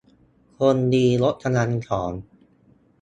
[0.57, 2.11] คนดียกกำลังสอง